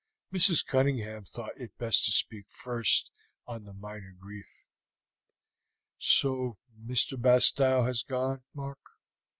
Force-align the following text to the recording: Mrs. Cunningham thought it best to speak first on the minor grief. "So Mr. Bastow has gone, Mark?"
Mrs. 0.33 0.65
Cunningham 0.65 1.25
thought 1.25 1.55
it 1.61 1.77
best 1.77 2.05
to 2.05 2.11
speak 2.11 2.45
first 2.49 3.11
on 3.45 3.65
the 3.65 3.73
minor 3.73 4.15
grief. 4.19 4.49
"So 5.99 6.57
Mr. 6.83 7.21
Bastow 7.21 7.83
has 7.83 8.01
gone, 8.01 8.41
Mark?" 8.55 8.79